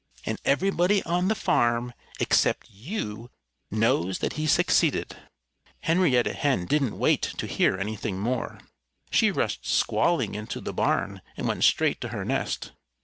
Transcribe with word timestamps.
And 0.25 0.39
everybody 0.43 1.03
on 1.03 1.27
the 1.27 1.35
farm 1.35 1.93
except 2.19 2.67
you 2.71 3.29
knows 3.69 4.17
that 4.17 4.33
he 4.33 4.47
succeeded." 4.47 5.15
Henrietta 5.81 6.33
Hen 6.33 6.65
didn't 6.65 6.97
wait 6.97 7.21
to 7.37 7.45
hear 7.45 7.77
anything 7.77 8.17
more. 8.19 8.61
She 9.11 9.29
rushed 9.29 9.67
squalling 9.67 10.33
into 10.33 10.59
the 10.59 10.73
barn 10.73 11.21
and 11.37 11.47
went 11.47 11.63
straight 11.65 12.01
to 12.01 12.07
her 12.07 12.25
nest. 12.25 12.71